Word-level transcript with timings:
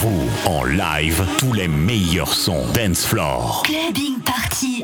vous 0.00 0.30
en 0.46 0.62
live 0.62 1.24
tous 1.38 1.52
les 1.52 1.66
meilleurs 1.66 2.32
sons 2.32 2.66
dance 2.72 3.04
floor. 3.04 3.64
Clubbing 3.64 4.20
party. 4.20 4.77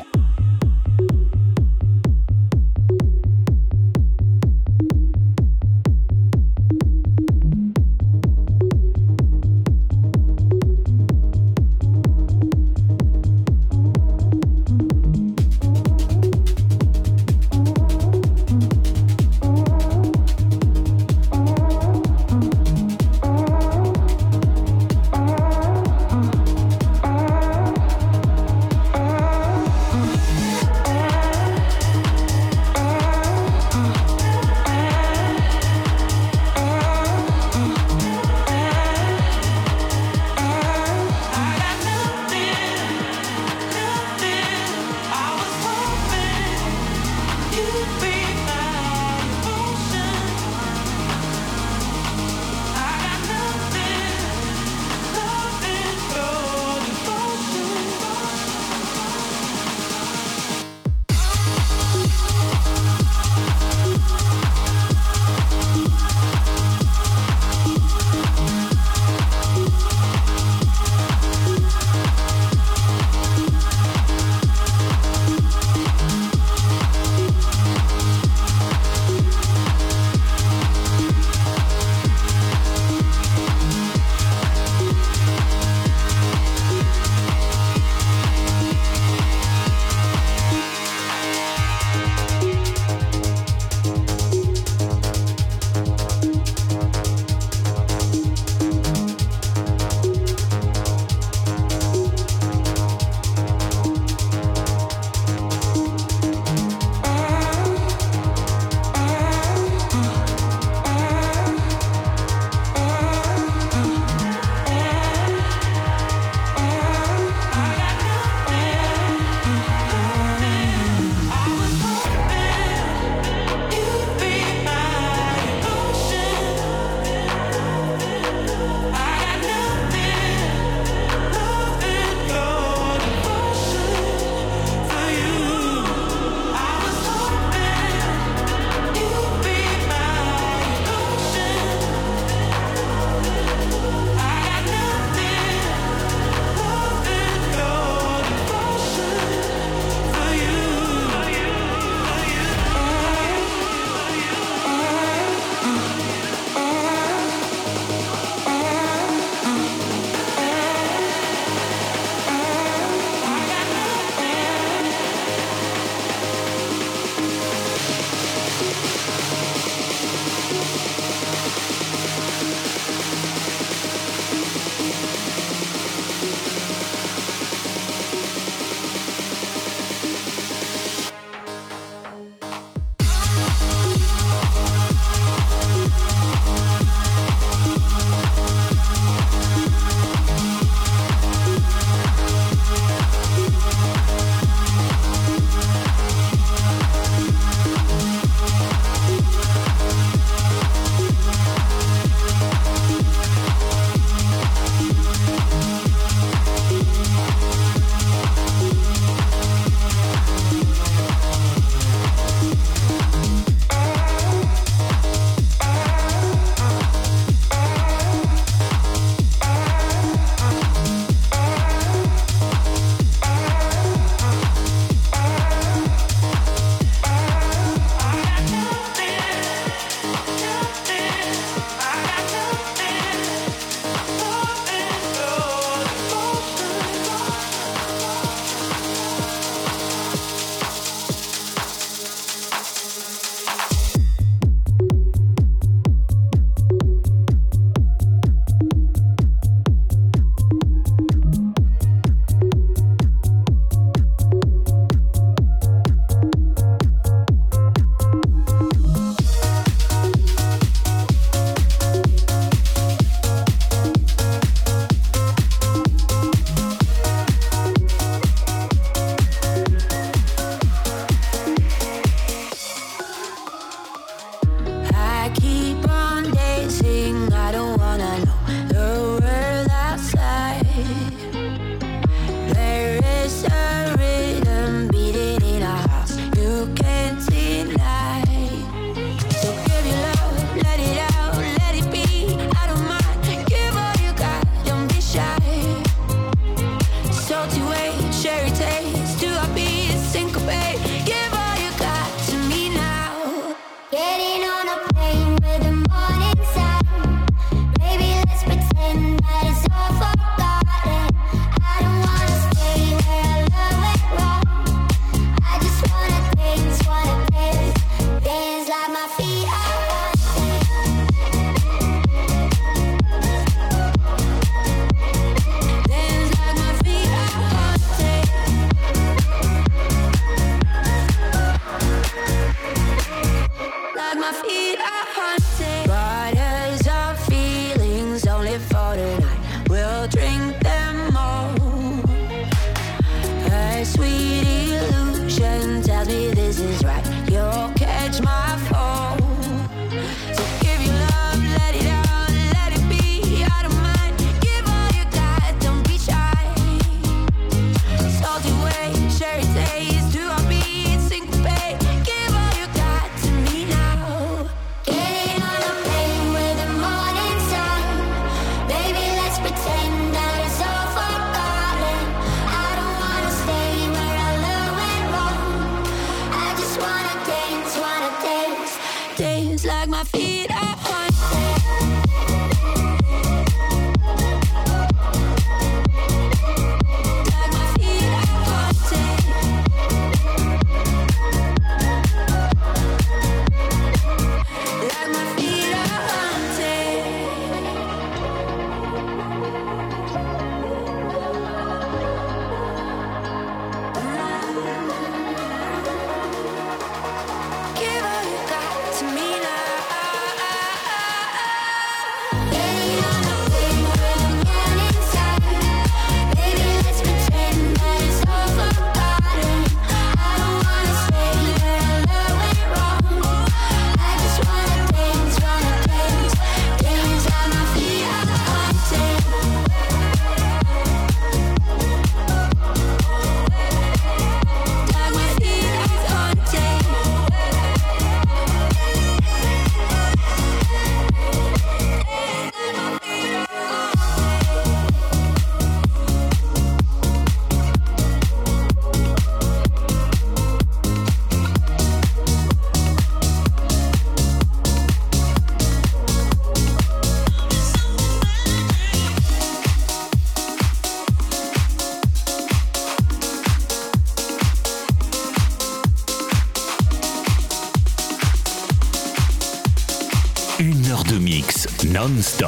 Non-stop. 472.07 472.44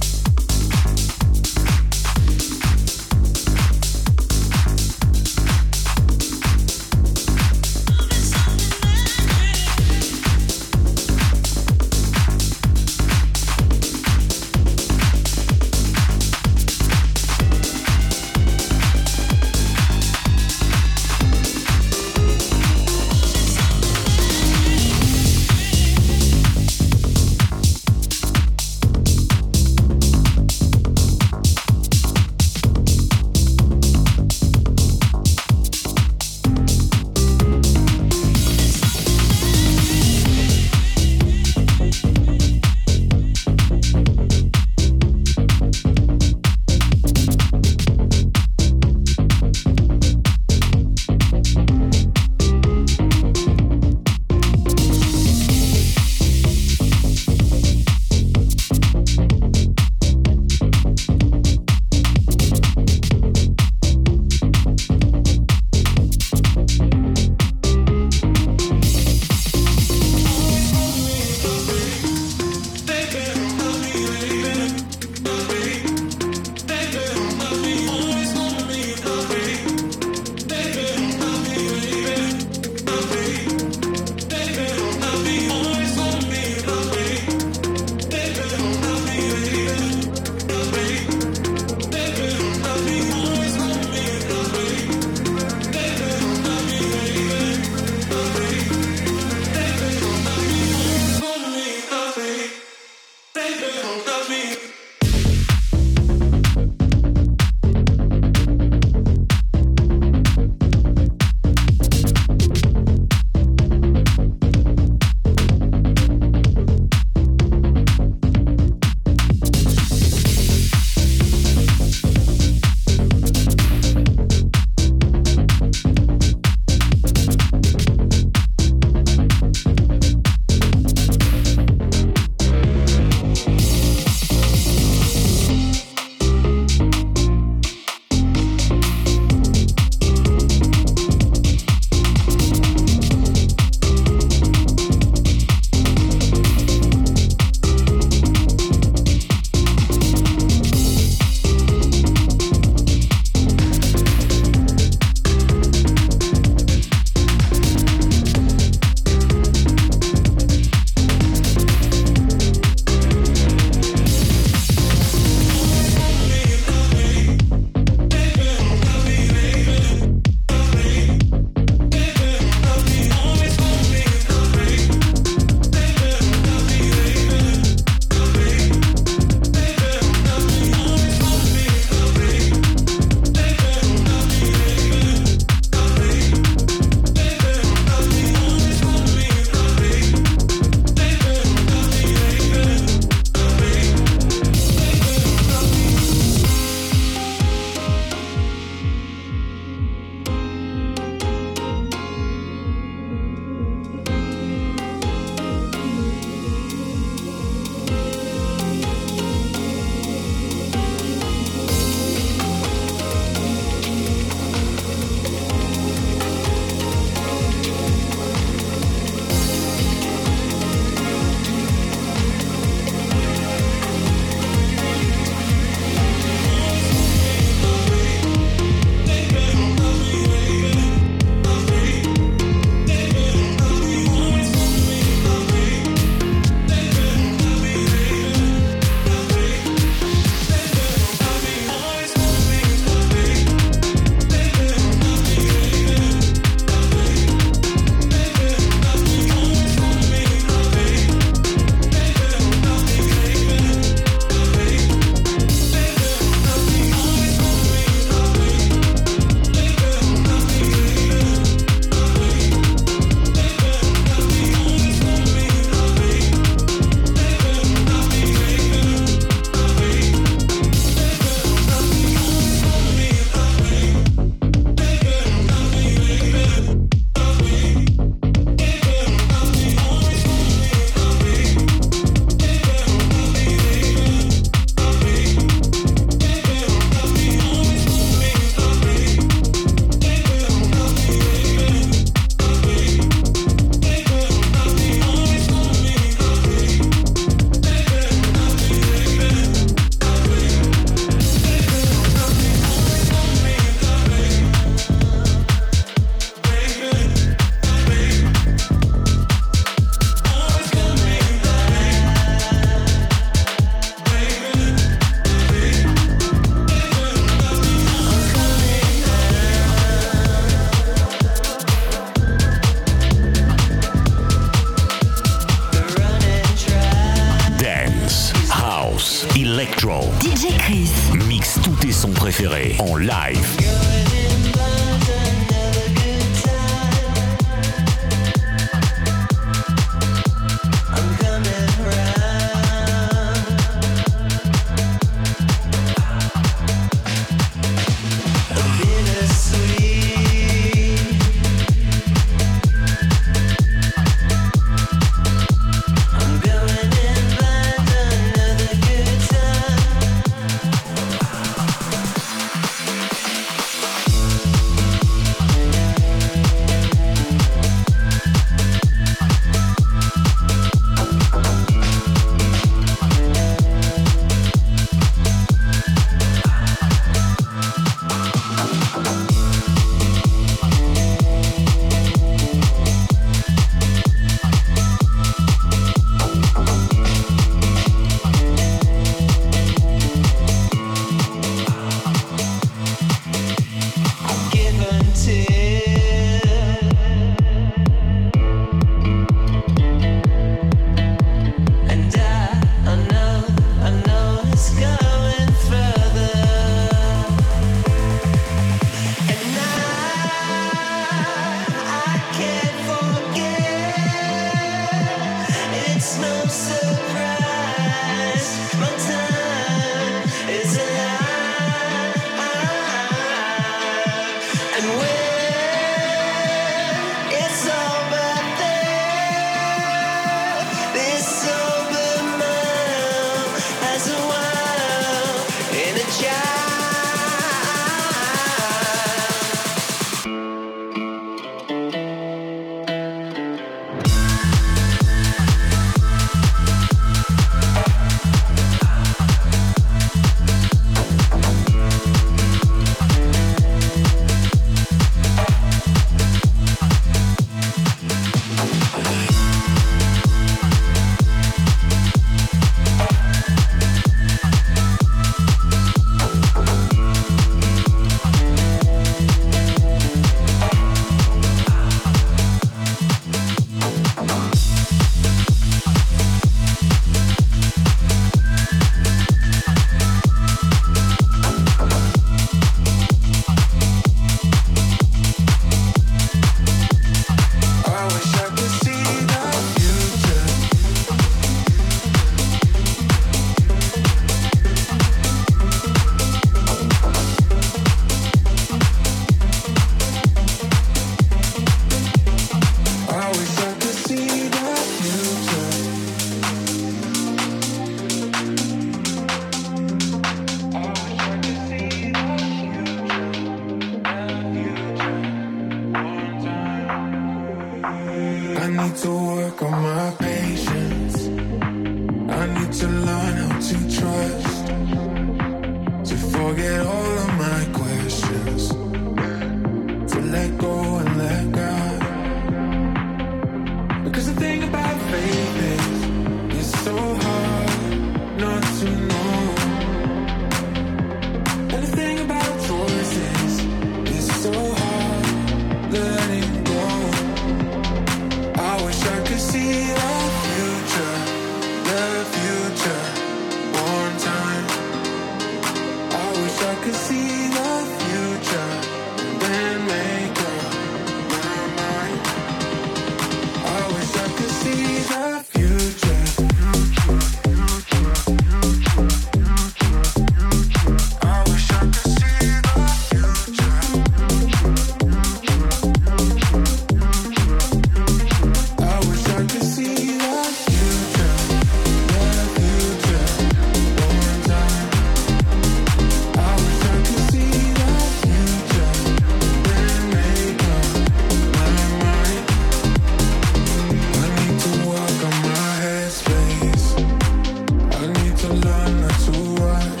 Wish 598.87 600.00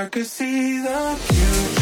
I 0.00 0.06
could 0.06 0.24
see 0.24 0.78
the 0.78 1.14
future 1.28 1.79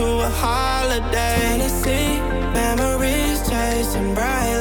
to 0.00 0.06
a 0.06 0.30
holiday. 0.30 1.36
Tennessee 1.40 2.18
memories 2.54 3.38
chasing 3.46 4.14
bright 4.14 4.59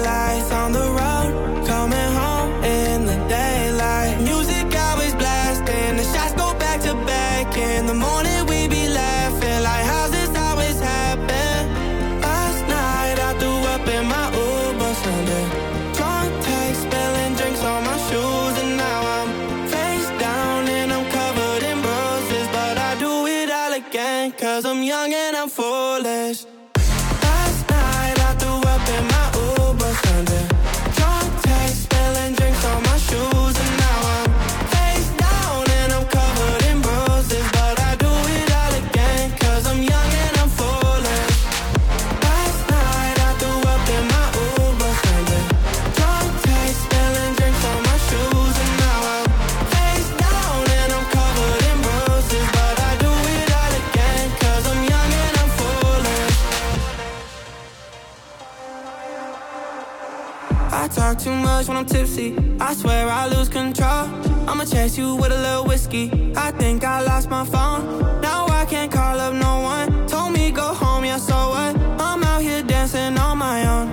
I 62.61 62.73
swear 62.75 63.07
I 63.07 63.27
lose 63.27 63.49
control. 63.49 64.05
I'ma 64.47 64.65
chase 64.65 64.97
you 64.97 65.15
with 65.15 65.31
a 65.31 65.37
little 65.37 65.65
whiskey. 65.65 66.33
I 66.35 66.51
think 66.51 66.83
I 66.83 67.01
lost 67.01 67.29
my 67.29 67.45
phone. 67.45 68.21
Now 68.21 68.47
I 68.47 68.65
can't 68.65 68.91
call 68.91 69.19
up 69.19 69.33
no 69.33 69.61
one. 69.61 70.07
Told 70.07 70.33
me 70.33 70.51
go 70.51 70.73
home, 70.73 71.05
yeah, 71.05 71.17
so 71.17 71.33
what? 71.33 71.75
I'm 72.01 72.23
out 72.23 72.41
here 72.41 72.61
dancing 72.63 73.17
on 73.17 73.37
my 73.37 73.65
own. 73.65 73.87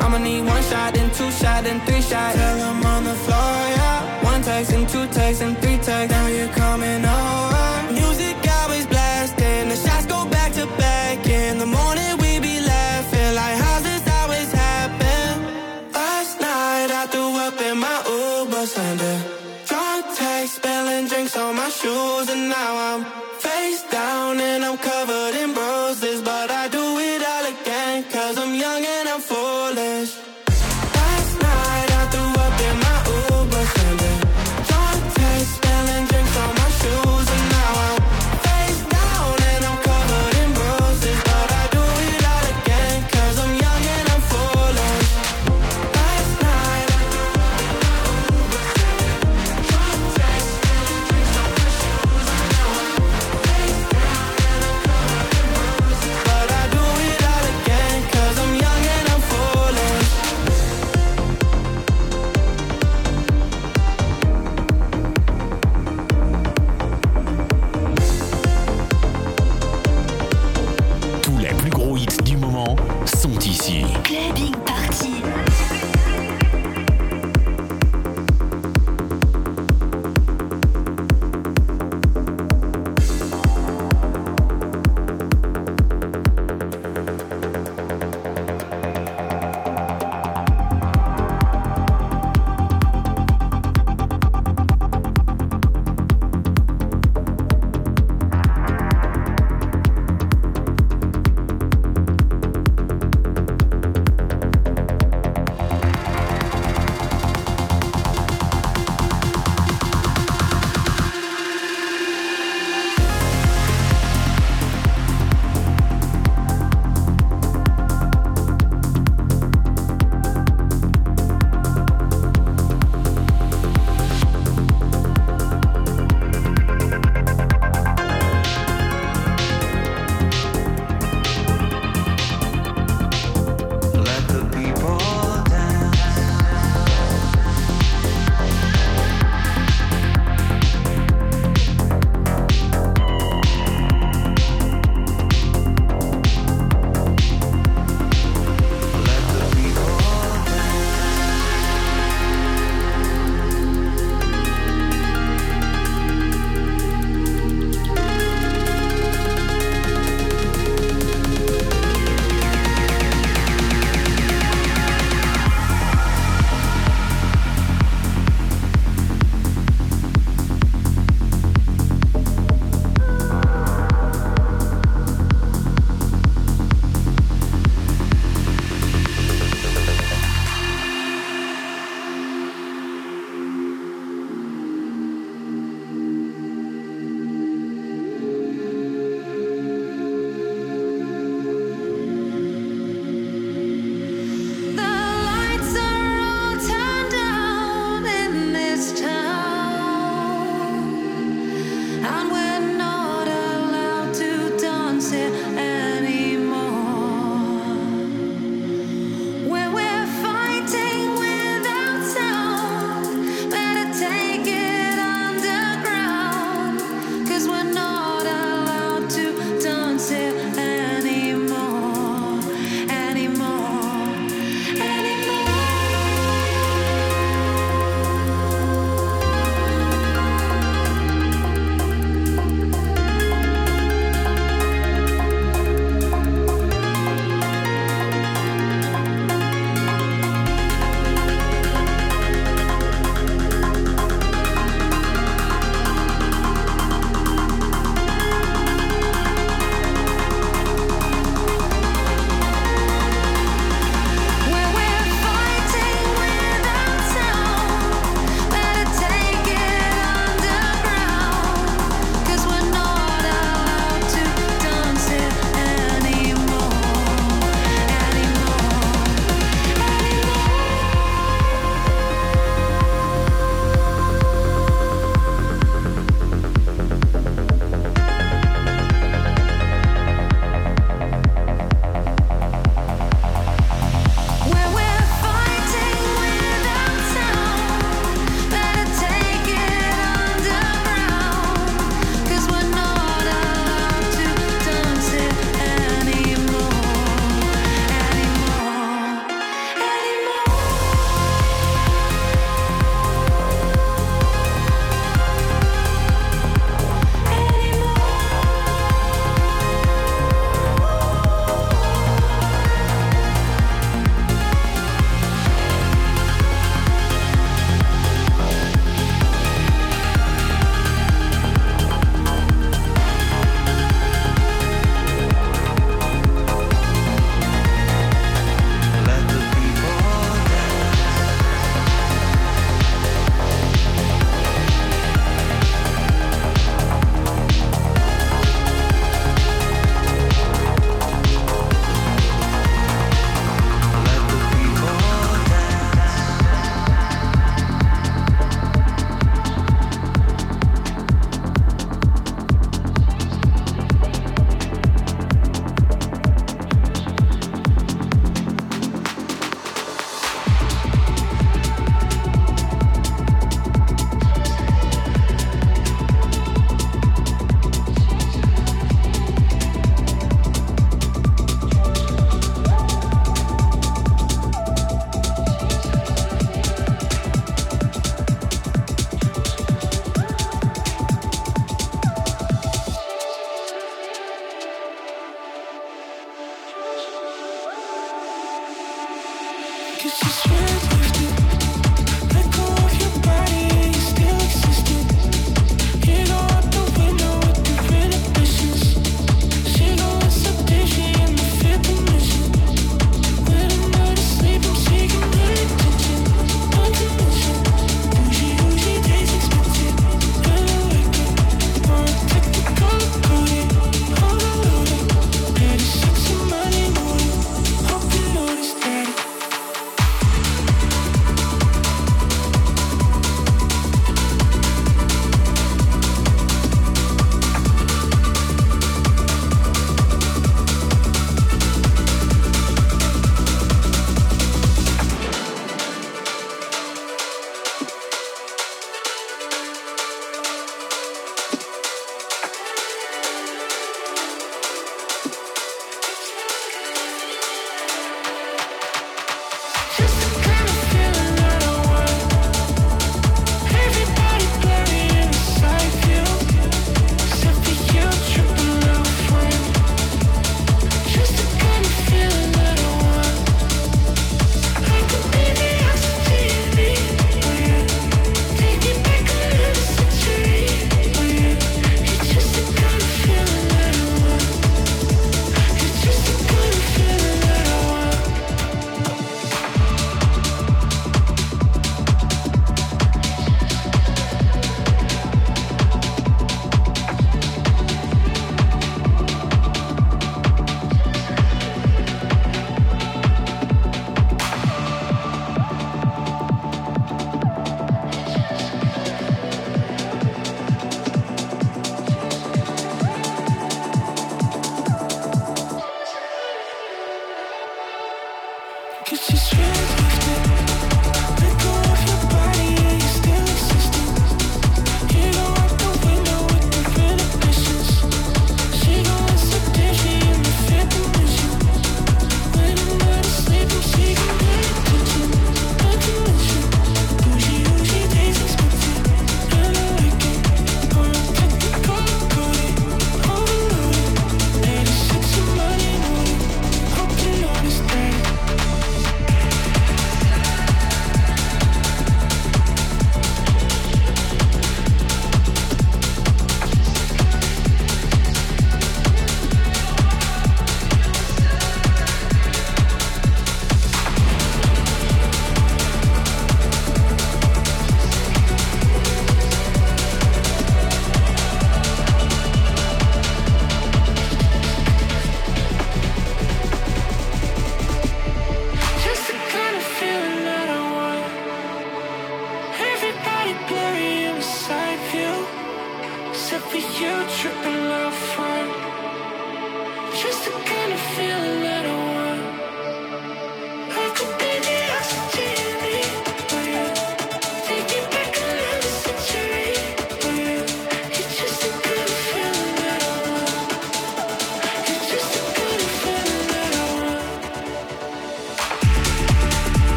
I'ma 0.00 0.18
need 0.18 0.42
one 0.42 0.62
shot, 0.64 0.94
then 0.94 1.10
two 1.14 1.30
shot, 1.30 1.64
then 1.64 1.80
three 1.86 2.02
shot. 2.02 2.34
Till 2.34 2.62
I'm 2.62 2.84
on 2.84 3.04
the 3.04 3.14
floor, 3.14 3.54
yeah. 3.78 4.24
One 4.24 4.42
text 4.42 4.72
and 4.72 4.88
two 4.88 5.06
texts 5.08 5.42
and 5.42 5.56
three 5.58 5.78
texts. 5.78 6.10
Now 6.10 6.26
you're 6.26 6.48
coming 6.48 7.04
over. 7.04 7.55